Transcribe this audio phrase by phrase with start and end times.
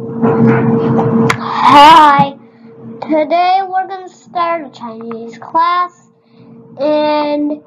[0.00, 1.18] Hi,
[3.02, 6.12] today we're going to start a Chinese class,
[6.78, 7.60] and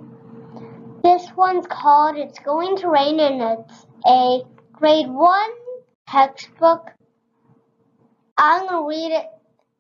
[1.04, 5.49] this one's called It's Going to Rain, and it's a grade 1
[6.07, 6.91] textbook.
[8.38, 9.25] I'm going to read it,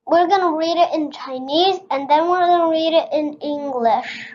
[0.05, 3.35] we're going to read it in Chinese, and then we're going to read it in
[3.35, 4.33] English.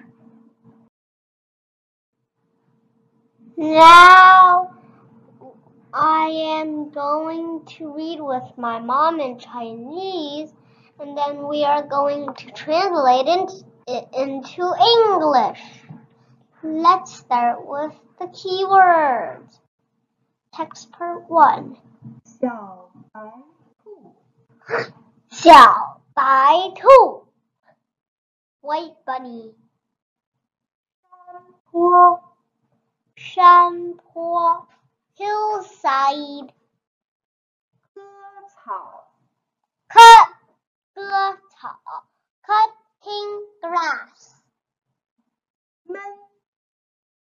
[3.59, 4.46] Now,
[6.26, 6.30] I
[6.60, 10.52] am going to read with my mom in Chinese,
[11.00, 15.62] and then we are going to translate it into English.
[16.64, 19.60] Let's start with the keywords.
[20.52, 21.78] Text part one.
[22.26, 23.22] 小白
[23.84, 24.16] 兔，
[25.30, 27.28] 小白兔
[28.62, 29.54] White bunny
[31.70, 32.24] 坡，
[33.16, 34.68] 山坡
[35.16, 36.54] hillside
[37.94, 38.02] 割
[38.50, 39.14] 草，
[39.88, 40.34] cut
[40.94, 41.80] 割草
[42.42, 44.36] cutting grass
[45.84, 46.02] 闷，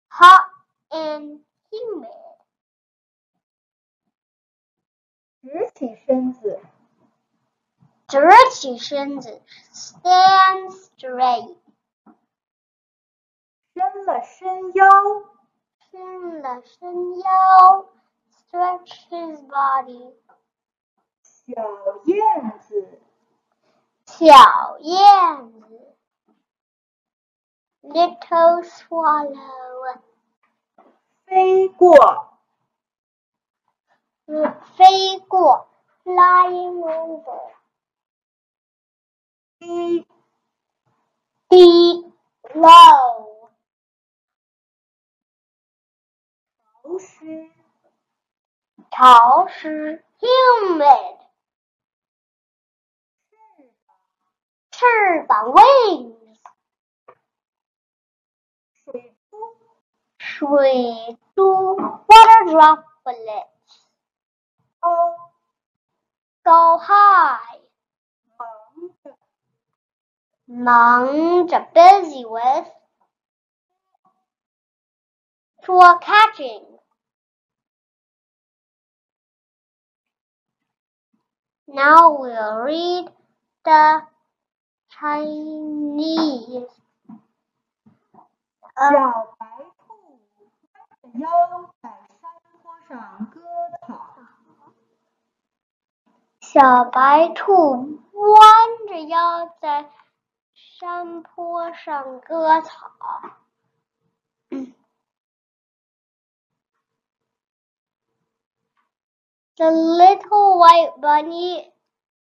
[0.09, 0.51] hot
[0.91, 2.37] and humid
[5.43, 6.61] 直起身子，
[8.07, 8.21] 直
[8.53, 11.57] 起身子 stand straight
[13.73, 14.91] 伸了伸腰，
[15.95, 17.87] 伸了伸腰
[18.31, 20.15] stretch his body
[21.23, 21.55] 小
[22.05, 23.01] 燕子，
[24.07, 25.97] 小燕子
[27.83, 29.99] little swallow
[31.27, 31.97] 飞过，
[34.77, 35.69] 飞过
[36.05, 37.53] flying over
[39.59, 40.07] 低，
[41.49, 42.13] 低
[42.55, 43.14] low
[46.99, 47.51] 湿，
[48.91, 51.19] 潮湿 humid
[54.71, 54.87] 翅
[55.29, 56.39] 膀 wings
[58.73, 59.37] 水珠，
[60.19, 63.49] 水珠 water droplets
[64.81, 64.89] 高，
[66.43, 67.61] go high
[68.37, 68.49] 忙
[69.03, 69.17] 着，
[70.47, 72.67] 忙着 busy with
[75.63, 76.74] 捉 catching
[81.68, 83.12] Now we'll read
[83.64, 84.04] the
[84.90, 86.70] Chinese.
[88.76, 89.48] 呃小白
[89.80, 89.90] 兔
[91.02, 91.90] 弯着腰在
[92.20, 93.40] 山坡上割
[93.88, 93.90] 草，
[96.42, 99.90] 小白兔弯着腰在
[100.54, 102.92] 山坡上割草。
[109.58, 111.72] The little white bunny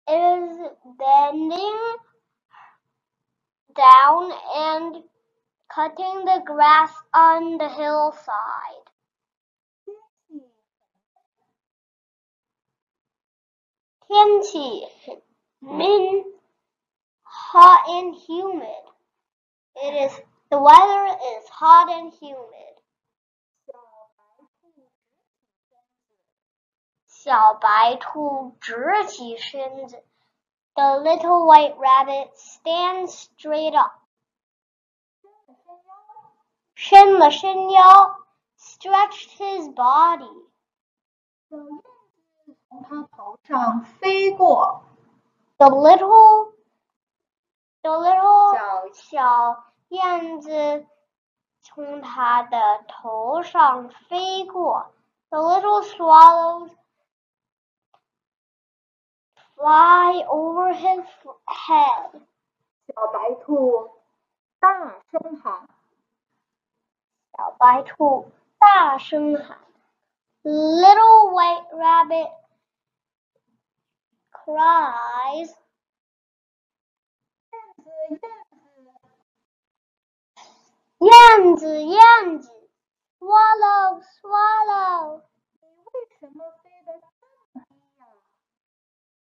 [0.07, 0.59] is
[0.99, 1.97] bending
[3.75, 5.05] down and
[5.75, 8.37] cutting the grass on the hillside.
[14.11, 14.83] Tianqi
[15.63, 16.27] means
[17.23, 18.69] hot and humid.
[19.77, 20.21] It is
[20.51, 22.72] the weather is hot and humid.
[27.22, 30.04] 小白兔直起身子，小白兔直起身子。
[30.76, 33.94] The little white rabbit stands straight up.
[36.76, 38.16] 伸了伸腰，
[38.56, 40.46] 伸了伸腰，stretched his body.
[41.50, 41.66] 小燕
[42.46, 44.84] 子从它头上飞过，
[45.58, 46.54] The little,
[47.82, 50.86] the little 小小燕子
[51.64, 54.94] 从它的头上飞过。
[55.30, 56.72] The little swallows
[59.62, 61.06] fly over his
[61.46, 62.22] head.
[62.88, 63.92] 小白兔
[64.60, 65.68] 大声喊，
[67.36, 69.60] 小白兔大声喊，
[70.44, 72.32] Little white rabbit
[74.32, 75.54] cries,
[77.52, 78.30] 燕子燕子，
[81.00, 82.50] 燕子燕子，
[83.20, 85.22] Swallow swallow，
[85.60, 86.61] 你为什么飞得这么低呀、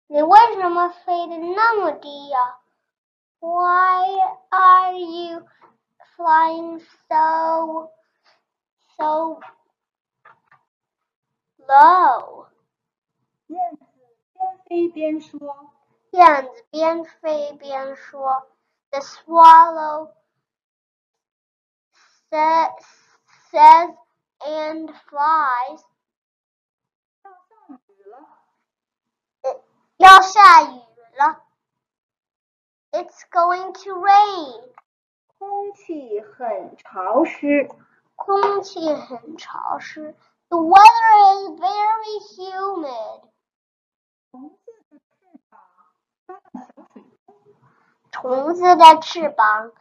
[0.07, 2.59] 你为什么飞得那么低呀？
[3.41, 4.07] Why
[4.51, 5.47] are you
[6.17, 6.79] flying
[7.09, 7.91] so
[8.97, 9.41] so
[11.57, 12.47] low？
[13.47, 13.85] 燕子
[14.35, 15.71] 边飞边说，
[16.11, 18.47] 燕子边飞边说：“
[18.93, 20.13] The swallow
[22.31, 22.75] sa-
[23.51, 23.97] says
[24.41, 25.83] and flies.
[30.27, 30.81] 下雨
[31.17, 31.43] 了。
[32.93, 34.73] It's going to rain.
[35.39, 37.69] 空气很潮湿。
[38.17, 40.15] 空气很潮湿。
[40.49, 43.23] The weather is very humid.
[48.11, 49.73] 虫子的翅膀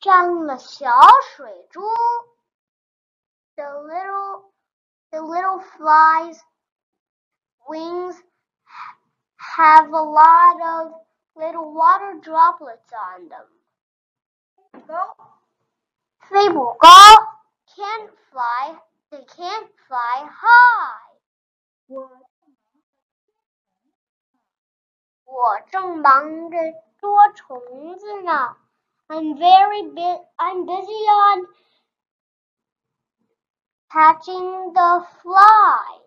[0.00, 0.90] 沾了小
[1.22, 1.82] 水珠。
[1.88, 3.40] 虫子的翅膀沾了小水珠。
[3.56, 4.52] The little,
[5.10, 6.40] the little flies'
[7.66, 8.16] wings
[9.42, 10.92] have a lot of
[11.34, 13.46] little water droplets on them.
[14.86, 15.16] 高
[16.20, 16.88] 飞不高，
[17.66, 18.78] can't fly,
[19.10, 21.18] they can't fly high.
[21.86, 22.10] 我
[25.24, 26.58] 我正忙着
[26.98, 28.56] 捉虫子呢。
[29.08, 31.46] I'm very bu- I'm busy on
[33.88, 36.01] catching the flies.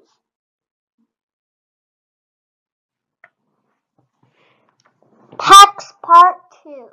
[5.39, 6.89] Text part two.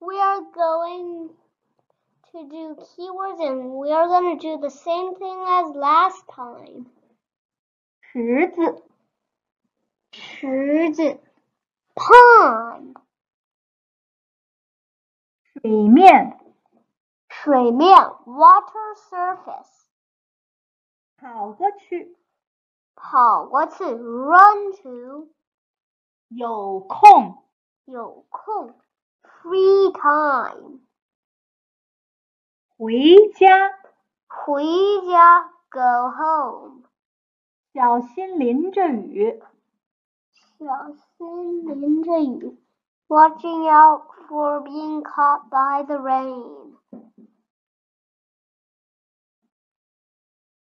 [0.00, 1.30] We are going
[2.32, 6.86] to do keywords and we are going to do the same thing as last time.
[8.02, 8.82] 池子、
[10.10, 11.20] 池子
[11.94, 12.94] pond
[15.44, 16.38] 水面、
[17.28, 19.86] 水面 water surface
[21.16, 22.16] 跑过去、
[22.94, 25.28] 跑过去 run to
[26.28, 27.42] 有空、
[27.86, 28.74] 有空
[29.22, 30.80] free time
[32.76, 33.70] 回家、
[34.26, 34.64] 回
[35.08, 36.82] 家 go home
[37.72, 39.40] 小心淋着雨、
[40.58, 42.58] 小心淋着雨
[43.08, 46.76] watching out for being caught by the rain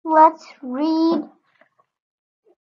[0.04, 1.28] Let's read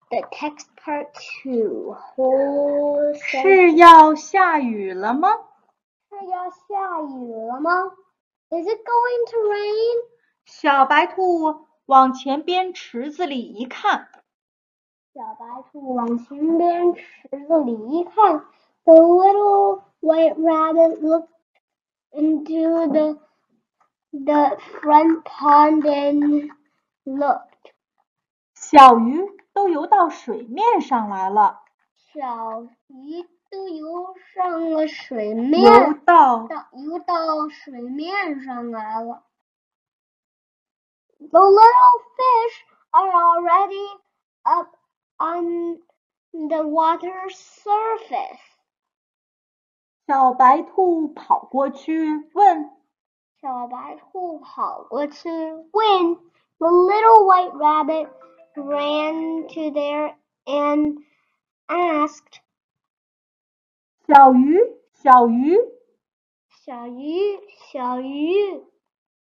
[0.10, 1.96] the text part two.
[2.16, 5.30] Whole 是要下雨了吗？
[6.10, 7.72] 是要下雨了吗？
[8.50, 10.04] Is it going to rain?
[10.46, 14.10] 小白兔往前边池子里一看，
[15.14, 17.02] 小白兔往前边池
[17.48, 18.46] 子里一看，
[18.84, 21.30] the little white rabbit looked
[22.12, 23.18] into the
[24.12, 26.52] the front pond and
[27.06, 27.47] looked.
[28.71, 31.63] 小鱼都游到水面上来了，
[32.13, 39.25] 小鱼都游上了水面，游到到游到水面上来了。
[41.19, 44.01] The little fish are already
[44.43, 44.77] up
[45.17, 45.79] on
[46.31, 48.39] the water surface.
[50.07, 52.71] 小白兔跑过去问
[53.41, 56.17] 小白兔跑过去问
[56.59, 58.11] The little white rabbit
[58.58, 60.98] ran to there and
[61.68, 62.42] asked
[64.08, 65.58] 小鱼：“小鱼，
[66.50, 67.40] 小鱼，
[67.72, 68.64] 小鱼，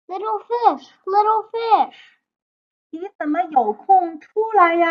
[0.07, 1.97] little fish, little fish，
[2.91, 4.89] 你怎么有空出来呀？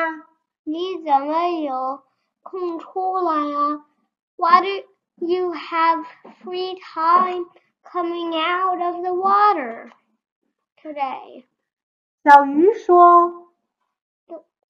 [0.63, 2.03] 你怎么有
[2.43, 3.85] 空出来呀？
[4.35, 6.05] Why do you have
[6.43, 7.45] free time
[7.83, 9.91] coming out of the water
[10.81, 11.45] today？”
[12.23, 13.42] 小鱼说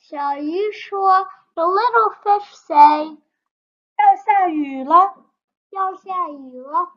[0.04, 3.18] 小鱼说：“The little fish say，
[3.98, 5.15] 要下雨了，
[5.70, 6.91] 要下雨了。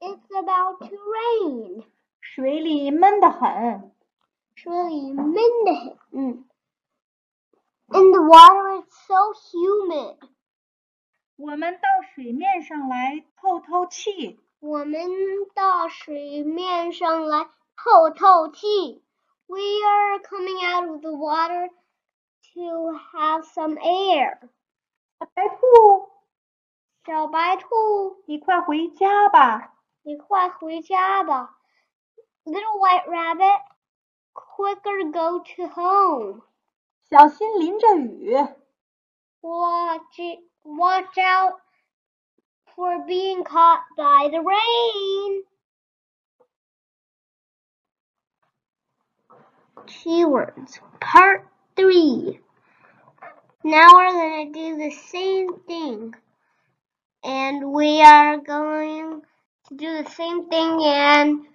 [0.00, 1.84] It's about to rain，
[2.20, 3.92] 水里闷得很。
[4.54, 5.98] 水里闷得很。
[6.12, 6.44] 嗯，
[7.88, 10.16] In the water it's so humid。
[11.36, 14.40] 我们到水面上来透透气。
[14.60, 15.08] 我们
[15.54, 19.02] 到水面上来透透气。
[19.46, 21.70] We are coming out of the water
[22.54, 24.38] to have some air。
[25.18, 26.10] 小白兔，
[27.04, 29.74] 小白兔，你快回家吧。
[30.02, 31.58] 你快回家吧。
[32.44, 33.62] Little white rabbit,
[34.32, 36.42] quicker go to home.
[37.10, 38.34] 小心淋着雨。
[39.42, 41.60] Watch it, watch out
[42.74, 45.44] for being caught by the rain.
[49.86, 52.40] Keywords Part 3.
[53.64, 56.14] Now we're going to do the same thing.
[57.22, 59.22] And we are going
[59.68, 61.46] to do the same thing and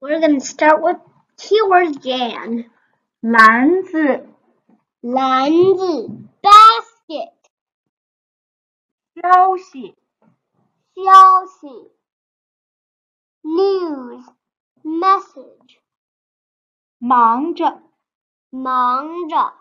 [0.00, 0.96] we're going to start with
[1.38, 2.70] keywords Jan.
[3.28, 4.28] 篮子、
[5.00, 6.08] 篮子
[6.40, 7.32] basket
[9.14, 9.96] 消息、
[10.94, 11.90] 消息
[13.42, 14.24] news
[14.84, 15.78] message
[16.98, 17.82] 忙着、
[18.50, 19.54] 忙着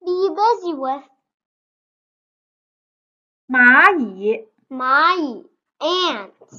[0.00, 1.04] be busy with
[3.48, 6.56] 蚂蚁，蚂蚁，ants，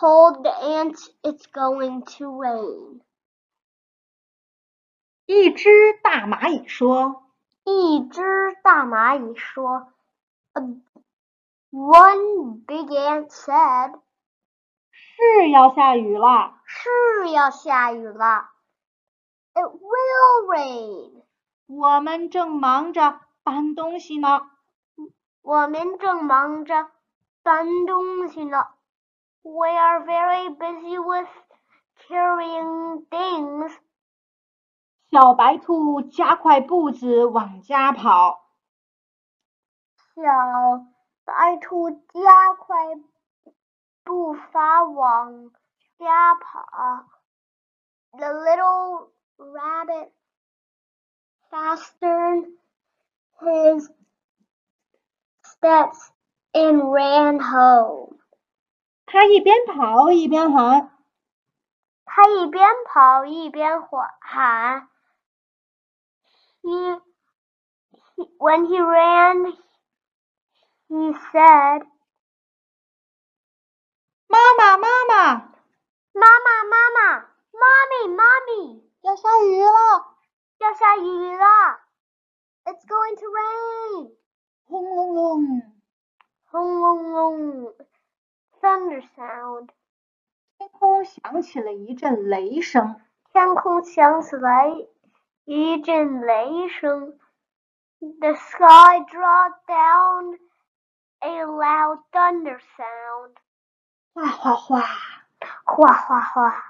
[0.00, 3.00] told the ants it's going to rain.
[5.26, 5.70] 一只
[6.02, 8.22] 大蚂蚁说：“一只
[8.62, 9.92] 大蚂蚁说，
[11.70, 14.00] One big ant said，
[14.90, 18.50] 是要下雨了，是要下雨了。
[19.54, 21.22] It will rain。
[21.66, 24.42] 我们正忙着搬东西呢。
[25.40, 26.90] 我们正忙着。”
[27.44, 28.68] 搬东西呢。
[29.46, 31.28] We are very busy with
[32.08, 33.72] carrying things.
[35.10, 38.48] 小白兔加快步子往家跑。
[40.14, 40.86] 小
[41.24, 42.76] 白兔加快
[44.04, 45.50] 步伐往
[45.98, 47.06] 家跑。
[48.12, 50.12] The little rabbit
[51.50, 52.46] fastened
[53.40, 53.90] his
[55.42, 56.10] steps
[56.54, 58.15] and ran home.
[59.06, 60.90] 他一边跑一边喊。
[62.04, 63.82] 他一边跑一边
[64.20, 64.88] 喊。
[66.62, 67.00] He,
[68.16, 69.56] he when he ran,
[70.88, 71.86] he said,
[74.28, 75.34] 妈妈，妈妈，
[76.12, 80.16] 妈妈，妈妈，mommy, mommy，要下雨了，
[80.58, 81.80] 要下雨了。
[82.64, 84.16] It's going to rain.
[84.64, 85.62] 轰隆隆。
[86.44, 87.74] 轰隆隆
[88.60, 89.68] ，thunder sound。
[90.58, 93.00] 天空响起了一阵雷声。
[93.32, 94.68] 天空响起来
[95.44, 97.18] 一阵雷声。
[97.98, 100.38] The sky dropped down
[101.20, 103.36] a loud thunder sound。
[104.14, 104.84] 哗哗哗，
[105.64, 106.64] 哗哗哗。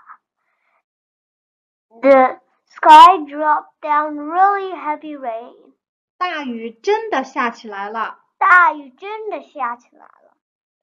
[2.00, 5.72] The sky dropped down really heavy rain。
[6.16, 8.20] 大雨真的下起来了。
[8.38, 10.25] 大雨真的下起来了。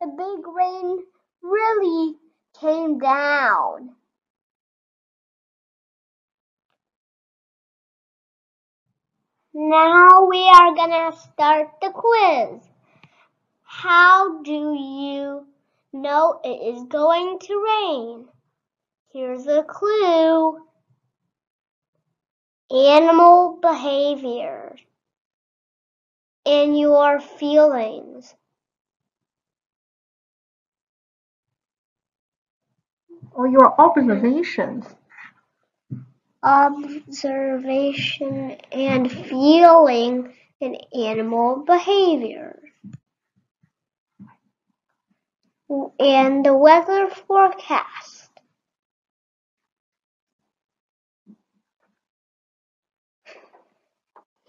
[0.05, 0.99] The big rain
[1.41, 2.17] really
[2.61, 3.97] came down.
[9.55, 12.61] Now we are gonna start the quiz.
[13.63, 15.47] How do you
[15.95, 18.29] know it is going to rain?
[19.11, 20.59] Here's a clue.
[22.71, 24.77] Animal behavior
[26.45, 28.35] and your feelings.
[33.35, 34.87] Or your observations.
[36.43, 42.59] Observation and feeling in animal behavior.
[45.99, 48.31] And the weather forecast.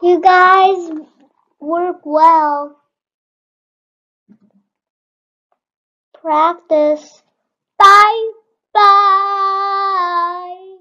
[0.02, 0.90] You guys
[1.60, 2.78] work well.
[6.22, 7.24] Practice.
[7.80, 8.32] Bye
[8.76, 10.75] Bye.